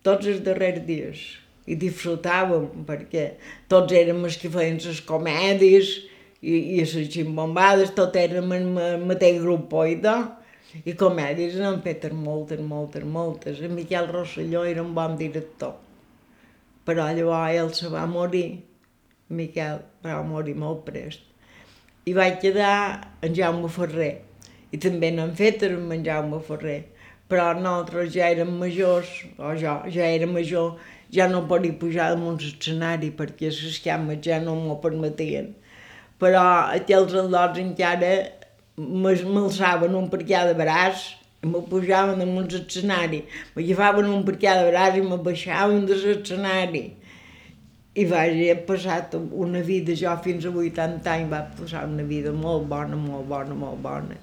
[0.03, 1.23] tots els darrers dies.
[1.63, 3.37] I disfrutàvem, perquè
[3.71, 5.93] tots érem els que feien les comèdies
[6.43, 8.67] i, i les ximbombades, tot érem el
[9.07, 10.39] mateix grup, oi, doncs?
[10.89, 13.61] I comèdies n'han fet moltes, moltes, moltes.
[13.61, 15.75] En Miquel Rosselló era un bon director.
[16.89, 18.63] Però llavors ell se va morir,
[19.29, 21.21] Miquel, va morir molt prest.
[22.09, 22.75] I vaig quedar
[23.23, 24.15] en Jaume Ferrer.
[24.73, 26.81] I també n'han fet en Jaume Ferrer.
[27.29, 30.77] Però nosaltres ja érem majors, o jo ja era major,
[31.13, 35.53] ja no podia pujar damunt l'escenari perquè les cames ja no m'ho permetien.
[36.21, 36.43] Però
[36.79, 38.13] aquells al·lots encara
[38.77, 41.07] m'alçaven un parquet de braç
[41.43, 43.23] i me pujaven damunt l'escenari.
[43.55, 46.85] M'agafaven un parquet de braç i me baixaven de l'escenari.
[47.93, 52.33] I vaig he passat una vida, jo fins a 80 anys va passar una vida
[52.33, 54.21] molt bona, molt bona, molt bona.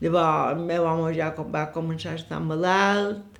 [0.00, 3.38] Llavors, el meu home ja va començar a estar malalt,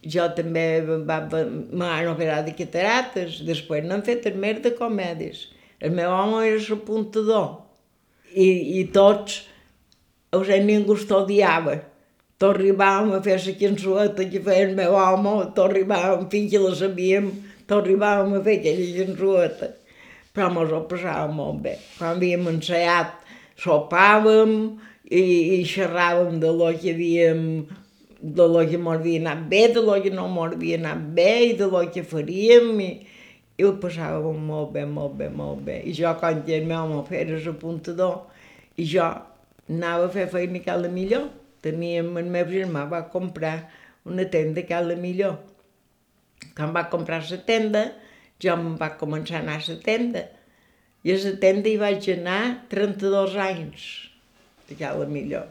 [0.00, 5.48] jo també va, va, m'han operat de catarates, després n'han fet més de comèdies.
[5.80, 7.50] El meu home era l'apuntador
[8.32, 9.42] i, i tots,
[10.32, 11.78] sigui, ningú odiava.
[12.40, 16.60] Tot arribàvem a fer la cançoneta que feia el meu home, tot arribàvem, fins que
[16.62, 17.26] la sabíem,
[17.68, 19.68] tot arribàvem a fer aquella cançoneta.
[20.32, 21.74] Però mos ho passàvem molt bé.
[21.98, 23.18] Quan havíem ensaiat,
[23.60, 24.54] sopàvem,
[25.10, 25.22] i,
[25.58, 27.46] i xerràvem de lo que havíem
[28.20, 31.30] de lo que m'ho havia anat bé, de lo que no m'ho havia anat bé
[31.50, 32.90] i de lo que faríem i,
[33.56, 35.80] i ho passàvem molt bé, molt bé, molt bé.
[35.88, 38.26] I jo, quan el meu home feia apuntador,
[38.76, 39.06] i jo
[39.70, 41.30] anava a fer feina a Cala Millor,
[41.64, 43.56] teníem, el meu germà va comprar
[44.04, 45.40] una tenda a Cala Millor.
[46.56, 47.86] Quan va comprar la tenda,
[48.40, 50.28] jo em va començar a anar a la tenda.
[51.04, 54.09] I a la tenda hi vaig anar 32 anys
[54.78, 55.48] ja la millor.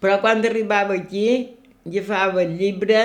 [0.00, 3.00] Però quan arribava aquí, agafava el llibre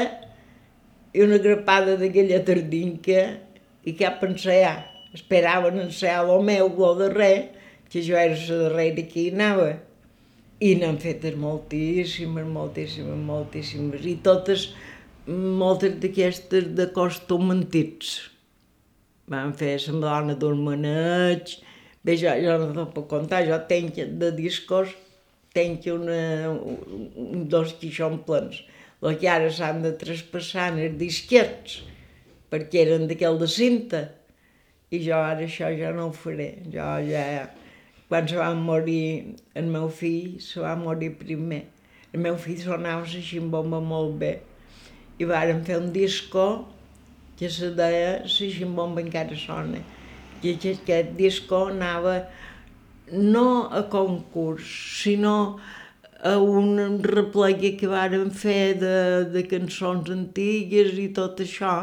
[1.16, 3.24] i una grapada d'aquella tardinca
[3.88, 4.78] i cap ensaiar.
[5.16, 7.36] Esperaven ensaiar el meu, el darrer,
[7.92, 9.70] que jo era la darrera que hi anava.
[10.64, 14.08] I n'han fetes moltíssimes, moltíssimes, moltíssimes.
[14.08, 14.70] I totes,
[15.28, 18.18] moltes d'aquestes de costum antics.
[19.32, 21.58] Van fer la Madonna d'un maneig.
[22.06, 24.94] Bé, jo, jo no puc contar, jo tenc de discos
[25.56, 28.62] tenc una, un, dos quixomplens,
[29.06, 31.82] el que ara s'han de traspassar els disquets,
[32.52, 34.02] perquè eren d'aquell de cinta,
[34.94, 36.50] i jo ara això ja no ho faré.
[36.74, 37.24] Jo ja,
[38.10, 41.64] quan se va morir el meu fill, se va morir primer.
[42.14, 44.34] El meu fill sonava la ximbomba molt bé.
[45.20, 46.46] I vàrem fer un disco
[47.40, 49.82] que se deia La ximbomba encara sona.
[50.44, 52.20] I aquest disco anava
[53.12, 54.64] no a concurs,
[55.02, 55.58] sinó
[56.24, 58.96] a un replegui que vàrem fer de,
[59.34, 61.76] de cançons antigues i tot això,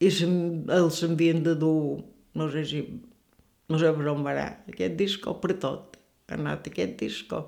[0.00, 2.00] i els s'havien de dur,
[2.34, 2.82] no sé si,
[3.70, 4.34] no sé per on va
[4.72, 5.98] aquest disco per tot,
[6.30, 7.44] ha anat aquest disco.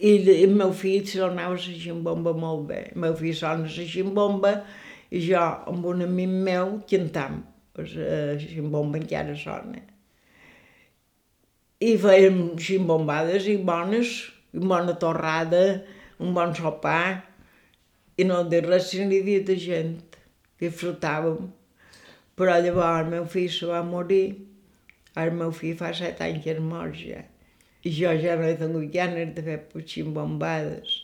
[0.00, 2.80] I el meu fill sonava la ximbomba molt bé.
[2.94, 4.54] El meu fill sona la ximbomba
[5.12, 7.42] i jo amb un amic meu cantam.
[7.76, 9.84] La ximbomba encara sona
[11.80, 14.12] i fèiem ximbombades i bones,
[14.52, 15.62] i bona torrada,
[16.20, 17.22] un bon sopar,
[18.20, 19.94] i no dir res si n'hi havia de gent,
[20.60, 21.46] disfrutàvem.
[22.36, 24.26] Però llavors el meu fill se va morir,
[25.20, 27.22] el meu fill fa set anys que és mort ja,
[27.80, 29.58] i jo ja no he tingut ganes de fer
[29.94, 30.98] ximbombades.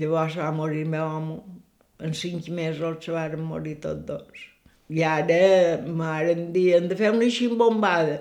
[0.00, 1.38] Llavors va morir el meu home,
[2.02, 4.42] en cinc mesos se van morir tots dos.
[4.90, 8.18] I ara, mare em diuen de fer una ximbombada,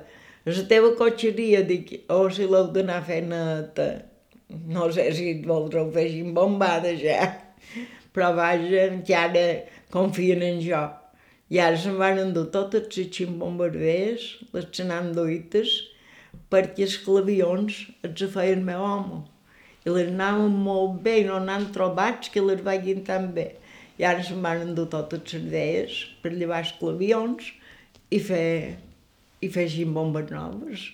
[0.55, 3.87] la teva cotxeria, dic, o oh, si l'heu d'anar fent neta.
[4.71, 7.25] No sé si voldreu fer bombada ja,
[8.15, 9.43] però vaja, que ara
[9.91, 10.85] confien en jo.
[11.51, 14.23] I ara se'n van endur totes les ximbombarders,
[14.55, 15.75] les xenandoites,
[16.51, 19.21] perquè els clavions els feien meu home.
[19.83, 23.49] I les anaven molt bé no n'han trobat que les vagin tan bé.
[23.99, 27.51] I ara se'n van endur totes les idees per llevar els clavions
[28.11, 28.49] i fer
[29.41, 30.87] i fessin bombes noves.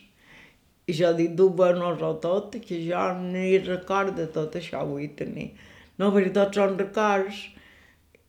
[0.87, 5.53] I jo dic, du nos o tot, que jo ni recordo tot això vull tenir.
[5.97, 7.45] No, perquè tots són records,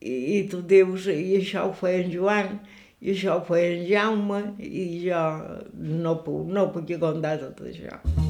[0.00, 2.61] i, i tu dius, i això ho feia en Joan,
[3.00, 5.24] i això ho feia en Jaume, i jo
[6.05, 8.23] no puc, no puc contar tot això.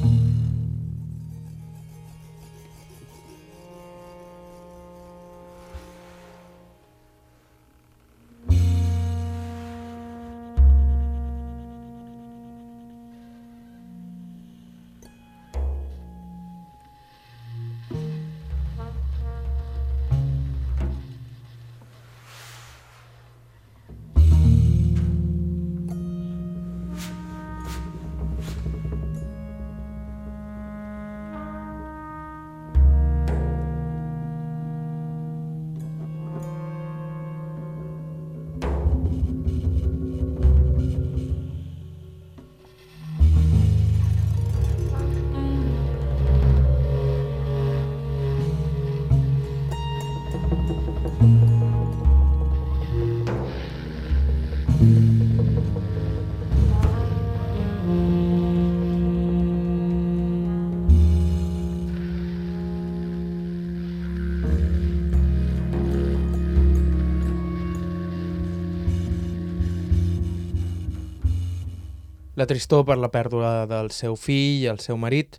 [72.35, 75.37] La tristor per la pèrdua del seu fill i el seu marit,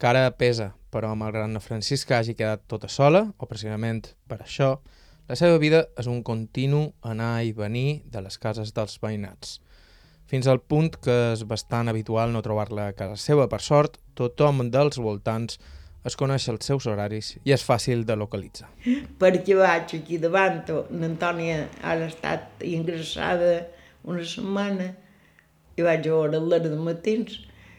[0.00, 4.78] que ara pesa, però malgrat na Francisca hagi quedat tota sola, o precisament per això,
[5.28, 9.58] la seva vida és un continu anar i venir de les cases dels veïnats.
[10.28, 13.44] Fins al punt que és bastant habitual no trobar-la a casa seva.
[13.48, 15.58] Per sort, tothom dels voltants
[16.08, 18.70] es coneix els seus horaris i és fàcil de localitzar.
[19.20, 20.62] Perquè vaig aquí davant,
[20.96, 23.66] l'Antònia ha estat ingressada
[24.08, 24.88] una setmana
[25.78, 27.38] i vaig a veure l'hora de matins.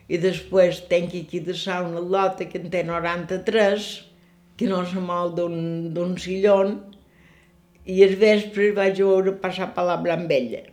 [0.10, 3.90] I després tenc aquí de sa una lota que en té 93
[4.58, 6.80] que no se mou d'un sillon
[7.86, 10.64] i els vespres vaig a veure passar palabra amb ella.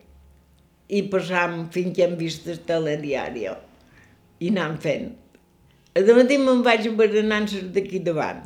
[0.89, 5.13] I passam fins que hem vist el telediari i anam fent.
[5.97, 8.43] A de matí me'n vaig a berenances d'aquí davant,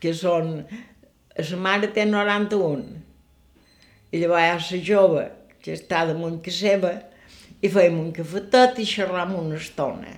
[0.00, 0.60] que són...
[1.36, 2.84] A sa mare té 91,
[4.08, 5.24] i llavors la jove,
[5.66, 6.94] que està damunt que seva,
[7.58, 10.12] i fèiem un cafetet i xerram una estona.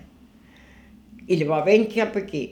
[1.25, 2.45] I llavors ven cap aquí.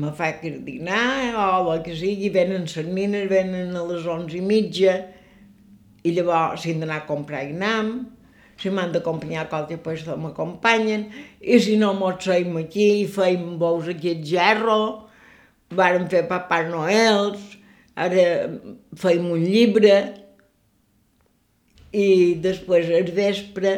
[0.00, 4.38] Me fa que dinar o el que sigui, venen les nines, venen a les onze
[4.38, 4.94] i mitja,
[6.06, 7.90] i llavors hem d'anar a comprar i anam,
[8.60, 11.08] si m'han d'acompanyar a qualque puesto m'acompanyen,
[11.40, 14.80] i si no mos seim aquí i feim bous aquí al gerro,
[15.76, 17.42] vàrem fer Papà Noels,
[17.98, 18.24] ara
[19.00, 19.96] feim un llibre,
[21.92, 23.74] i després al vespre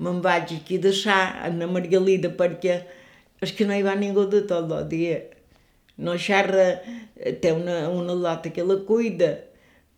[0.00, 2.80] me'n vaig aquí de sa, a la Margalida, perquè
[3.40, 5.20] és que no hi va ningú de tot el dia
[6.00, 6.80] no xerra,
[7.42, 9.34] té una, una lota que la cuida,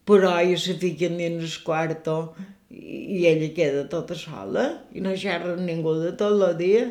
[0.06, 2.34] però ella se fica dins el quarto
[2.72, 4.64] i ella queda tota sola
[4.96, 6.88] i no xerra ningú de tot el dia.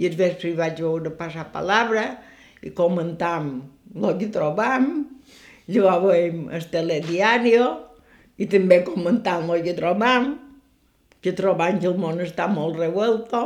[0.00, 2.06] I el vespre hi vaig veure passar palabra
[2.64, 3.50] i comentam
[3.92, 4.86] el que trobam,
[5.68, 7.66] llavors veiem el telediario
[8.40, 10.32] i també comentam el que trobam,
[11.20, 13.42] que trobam que el món està molt revuelto,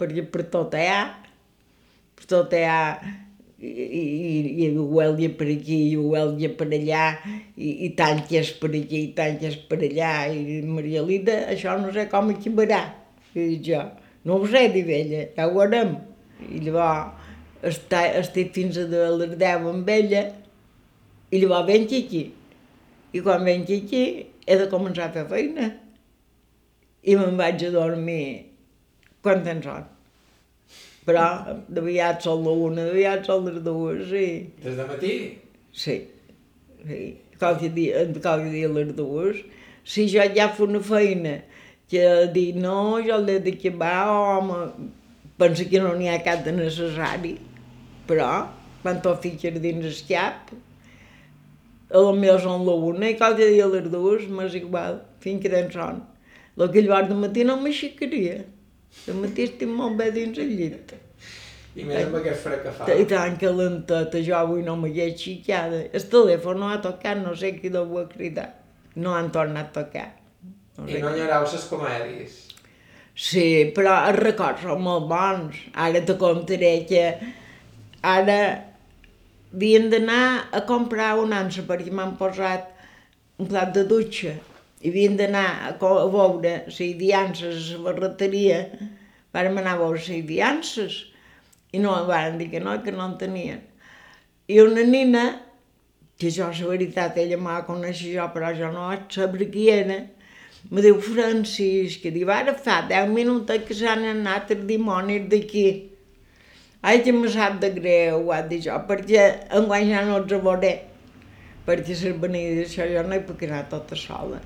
[0.00, 1.02] perquè per tot hi ha,
[2.18, 2.80] per tot hi ha
[3.64, 7.04] i, i, i Huelga per aquí, i Huelga per allà,
[7.56, 12.08] i, i tanques per aquí, i tanques per allà, i Maria Lida, això no sé
[12.12, 12.82] com acabarà.
[13.34, 13.80] I jo,
[14.26, 15.96] no ho sé, diu ella, ja ho veurem.
[16.44, 17.78] I llavors
[18.20, 20.24] estic fins a les 10 amb ella,
[21.30, 22.26] i llavors venc aquí.
[23.14, 24.04] I quan venc aquí
[24.44, 25.70] he de començar a fer feina.
[27.04, 28.24] I me'n vaig a dormir
[29.24, 29.90] quan tens son
[31.04, 31.24] però
[31.68, 34.26] d'aviat són la una, d'aviat són les dues, sí.
[34.64, 35.14] Des de matí?
[35.76, 35.98] Sí,
[36.80, 37.00] sí.
[37.38, 39.42] Qualque dia, qualque dia les dues.
[39.84, 41.36] Si jo ja fa una feina
[41.92, 44.60] que dir no, jo l'he d'acabar, home,
[45.40, 47.34] pensa que no n'hi ha cap de necessari,
[48.08, 48.30] però
[48.80, 50.54] quan t'ho fiques dins el cap,
[51.90, 55.52] a la meva són la una i qualque dia les dues, m'és igual, fins que
[55.52, 56.02] tens son.
[56.56, 58.42] El que llavors de matí no m'aixecaria.
[59.04, 60.94] De matí estic molt bé dins el llit.
[61.74, 62.86] I més amb aquest fred que fa.
[62.86, 65.80] I tant calenteta, jo avui no m'hi he xiquada.
[65.90, 68.60] El telèfon no ha tocat, no sé qui ho ha cridat.
[68.94, 70.08] No han tornat a tocar.
[70.78, 72.38] No I no enyorau les comèdies?
[73.14, 75.58] Sí, però els records són molt bons.
[75.74, 77.02] Ara te contaré que
[78.02, 78.38] ara
[79.54, 82.70] havien d'anar a comprar un ansa perquè m'han posat
[83.38, 84.34] un plat de dutxa
[84.84, 88.64] i havien d'anar a, a veure si hi diances a la barreteria,
[89.32, 90.98] vàrem anar a veure si hi diances,
[91.72, 93.62] i no em van dir que no, que no en tenien.
[94.50, 95.24] I una nina,
[96.20, 100.02] que jo, la veritat, ella m'ha conèixer jo, però jo no vaig saber qui era,
[100.70, 105.66] me diu, Francis, que diu, ara fa 10 minuts que s'han anat els dimonis d'aquí.
[106.84, 109.22] Ai, que me sap de greu, ha dit jo, perquè
[109.56, 110.72] enguany ja no els veuré,
[111.64, 114.42] perquè les venides això jo no hi puc anar tota sola.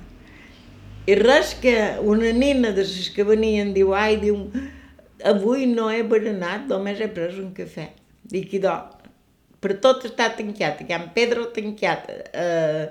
[1.09, 4.37] I res que una nina de les que venien diu, ai, diu,
[5.33, 7.89] avui no he berenat, només he pres un cafè.
[8.31, 8.77] Dic, idò,
[9.59, 12.87] per tot està tancat, Can Pedro tancat, eh,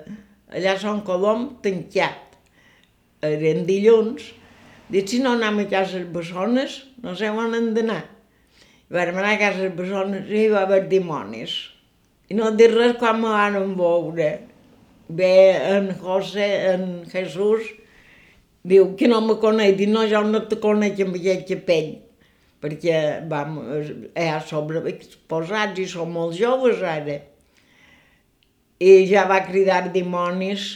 [0.53, 2.37] allà a Sant Colom tancat.
[3.25, 4.29] Eren dilluns.
[4.93, 8.03] Dic, si no anem a casa les bessones, no sé on hem d'anar.
[8.89, 11.57] Vam anar a casa les bessones i hi va haver dimonis.
[12.29, 14.31] I no dir res quan me van veure.
[15.09, 15.33] Ve
[15.75, 17.69] en José, en Jesús,
[18.63, 21.93] Diu que no me coneix, diu no, jo no te conec amb aquest capell,
[22.59, 22.97] perquè
[23.31, 23.55] vam,
[24.11, 27.21] ja sobre exposats i som molt joves ara.
[28.83, 30.67] I ja va cridar dimonis,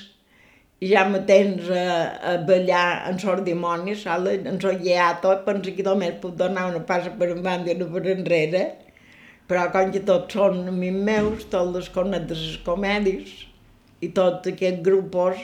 [0.84, 1.84] i ja me tens a,
[2.32, 7.14] a ballar en sort dimonis, en sort lleato, penso que només puc donar una passa
[7.20, 8.64] per endavant i una per enrere,
[9.48, 13.32] però com que tots són amics meus, tots les conec les comèdies,
[14.04, 15.40] i tots aquests grupos,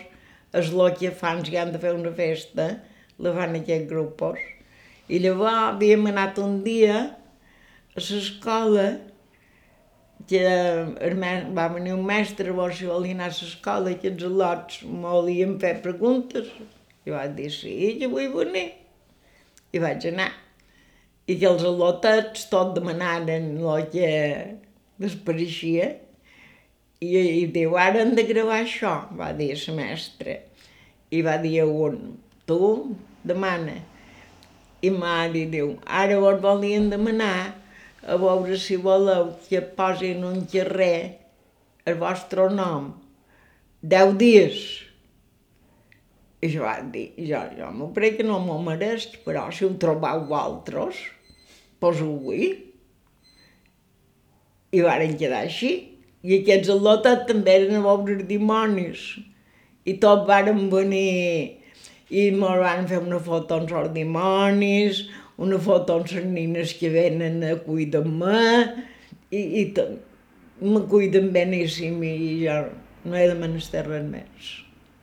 [0.52, 2.68] els que fan si han de fer una festa,
[3.20, 4.42] la fan aquests grupos.
[5.08, 8.90] I llavors havíem anat un dia a l'escola,
[10.30, 10.42] que
[11.08, 14.84] el me- va venir un mestre, llavors si volia anar a l'escola, que els al·lots
[14.86, 16.52] me volien fer preguntes.
[17.06, 18.68] I vaig dir, sí, jo vull venir.
[19.74, 20.30] I vaig anar.
[21.30, 24.10] I que els al·lotets tot demanaren el que
[25.02, 25.90] despareixia.
[27.00, 27.10] I,
[27.42, 30.36] i diu, ara hem de gravar això, va dir la mestra.
[31.16, 32.60] I va dir a un, tu
[33.24, 33.78] demana.
[34.82, 37.56] I m'ha dit, diu, ara vos volien demanar
[38.10, 41.20] a veure si voleu que posin un carrer
[41.86, 42.94] el vostre nom.
[43.82, 44.64] Deu dies.
[46.42, 49.72] I jo vaig dir, jo, jo m'ho crec que no m'ho mereix, però si ho
[49.82, 51.02] trobeu vosaltres,
[51.84, 52.58] doncs ho vull.
[54.72, 55.74] I varen quedar així.
[56.24, 59.06] I aquests al·lotes també eren els dimonis.
[59.88, 61.60] I tots varen venir
[62.10, 65.04] i me'l van fer una foto amb els dimonis,
[65.40, 68.44] una foto amb les nines que venen a cuidar-me,
[69.32, 69.64] i, i
[70.62, 72.58] me cuiden beníssim i jo
[73.06, 74.50] no he de menester res més.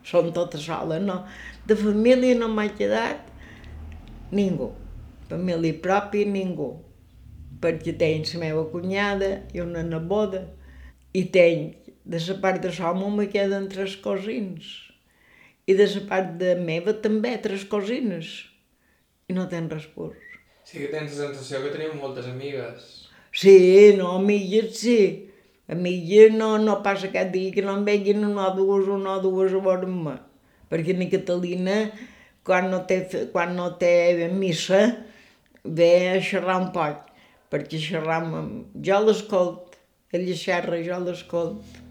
[0.07, 1.23] Som tota sola, no?
[1.67, 3.31] De família no m'ha quedat
[4.35, 4.71] ningú.
[5.31, 6.75] Família pròpia, ningú.
[7.63, 10.45] Perquè tenc la meva cunyada i una neboda.
[11.17, 14.69] I tenc, de la part de l'home me queden tres cosins.
[15.67, 18.37] I de la part de meva també, tres cosines.
[19.27, 20.13] I no tens res pur.
[20.77, 22.89] Sí que tens la sensació que teniu moltes amigues.
[23.33, 24.99] Sí, no, amigues sí.
[25.73, 29.23] Amigues no, no passa cap dia que no em veguin una o dues, una o
[29.25, 30.11] dues a veure'm.
[30.69, 31.79] Perquè ni Catalina,
[32.45, 32.99] quan no té,
[33.33, 34.83] quan no té missa,
[35.65, 37.09] ve a xerrar un poc.
[37.49, 38.21] Perquè xerrar.
[38.77, 39.81] Jo l'escolt,
[40.13, 41.86] ella xerra, jo l'escolt.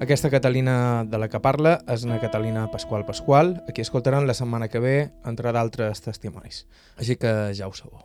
[0.00, 4.32] Aquesta Catalina de la que parla és una Catalina Pasqual Pasqual, a qui escoltaran la
[4.32, 4.94] setmana que ve,
[5.28, 6.62] entre d'altres testimonis.
[6.96, 8.00] Així que ja ho sabeu.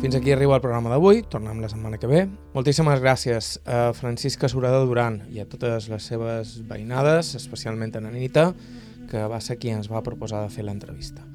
[0.00, 2.22] Fins aquí arriba el programa d'avui, tornem la setmana que ve.
[2.56, 8.54] Moltíssimes gràcies a Francisca Surada Duran i a totes les seves veïnades, especialment a Nanita,
[9.12, 11.29] que va ser qui ens va proposar de fer l'entrevista.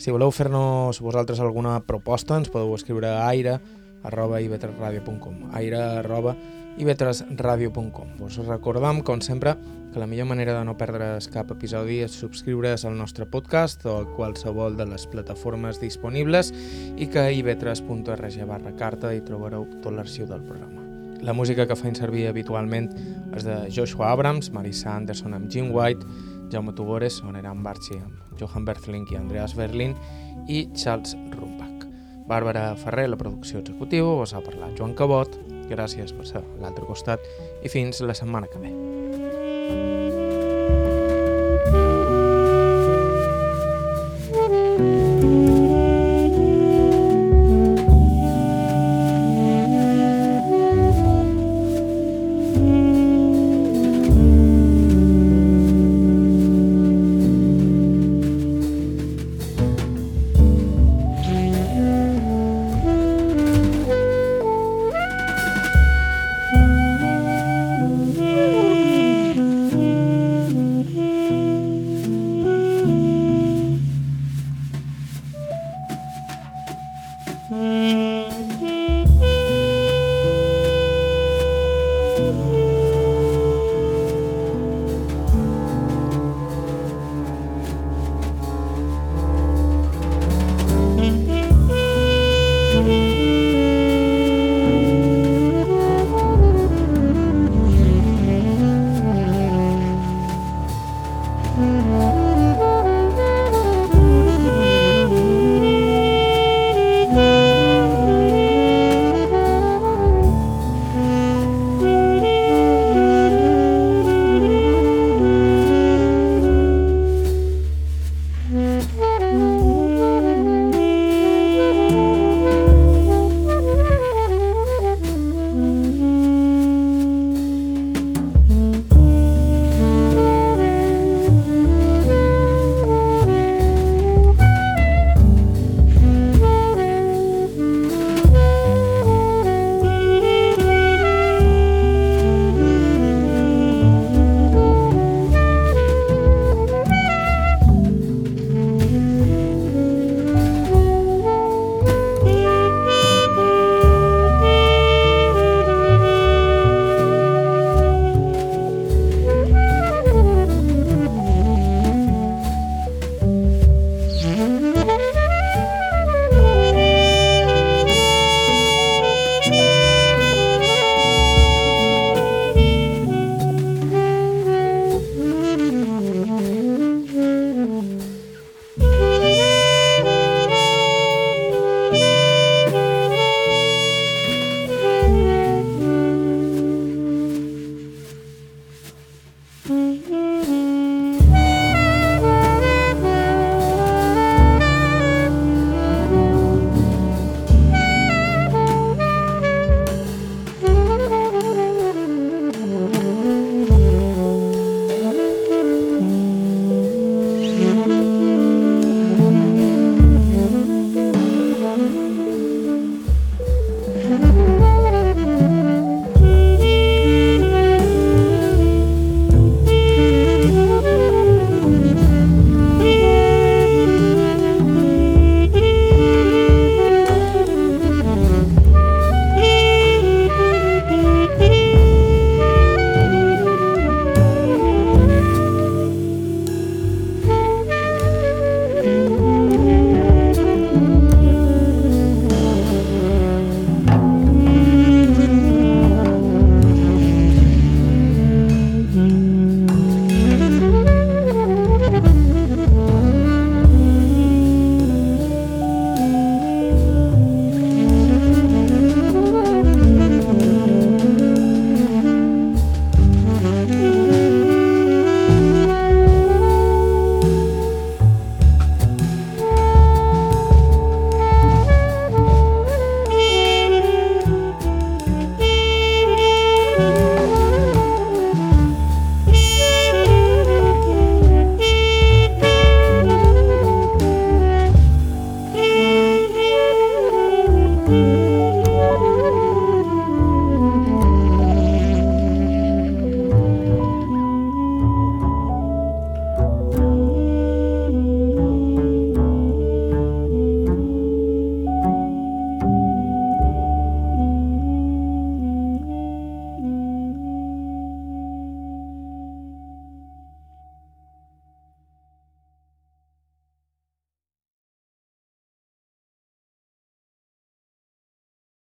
[0.00, 3.58] Si voleu fer-nos vosaltres alguna proposta, ens podeu escriure a aire
[4.00, 6.32] arroba ivetresradio.com aire arroba
[6.80, 9.52] ivetresradio.com Vos recordam, com sempre,
[9.92, 13.98] que la millor manera de no perdre's cap episodi és subscriure's al nostre podcast o
[14.00, 16.54] a qualsevol de les plataformes disponibles
[16.96, 20.80] i que a ivetres.rg barra carta hi trobareu tot l'arxiu del programa.
[21.20, 22.88] La música que feim servir habitualment
[23.36, 28.00] és de Joshua Abrams, Marissa Anderson amb Jim White, Jaume Tugores, Oneran Barchi
[28.38, 29.94] Johan Berthlink i Andreas Berlin
[30.48, 31.86] i Charles Rumbach.
[32.30, 35.34] Bàrbara Ferrer, la producció executiva, us ha parlat Joan Cabot,
[35.70, 37.26] gràcies per ser a l'altre costat
[37.62, 38.99] i fins la setmana que ve.